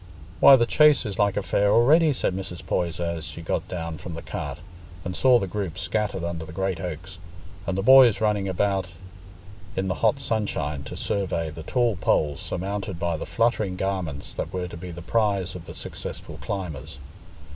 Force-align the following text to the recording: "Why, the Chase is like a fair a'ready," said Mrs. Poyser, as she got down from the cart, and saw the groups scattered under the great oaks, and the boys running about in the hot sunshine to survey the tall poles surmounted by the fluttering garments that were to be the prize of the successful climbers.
"Why, 0.39 0.55
the 0.55 0.65
Chase 0.65 1.05
is 1.05 1.19
like 1.19 1.37
a 1.37 1.43
fair 1.43 1.69
a'ready," 1.69 2.11
said 2.11 2.33
Mrs. 2.33 2.65
Poyser, 2.65 3.03
as 3.03 3.27
she 3.27 3.43
got 3.43 3.67
down 3.67 3.99
from 3.99 4.15
the 4.15 4.23
cart, 4.23 4.57
and 5.05 5.15
saw 5.15 5.37
the 5.37 5.45
groups 5.45 5.83
scattered 5.83 6.23
under 6.23 6.43
the 6.43 6.51
great 6.51 6.79
oaks, 6.81 7.19
and 7.67 7.77
the 7.77 7.83
boys 7.83 8.19
running 8.19 8.47
about 8.49 8.87
in 9.75 9.89
the 9.89 9.93
hot 10.01 10.19
sunshine 10.19 10.81
to 10.85 10.97
survey 10.97 11.51
the 11.51 11.61
tall 11.61 11.97
poles 11.97 12.41
surmounted 12.41 12.97
by 12.97 13.15
the 13.15 13.27
fluttering 13.27 13.75
garments 13.75 14.33
that 14.33 14.51
were 14.51 14.67
to 14.67 14.75
be 14.75 14.89
the 14.89 15.03
prize 15.03 15.53
of 15.53 15.65
the 15.65 15.75
successful 15.75 16.39
climbers. 16.41 16.97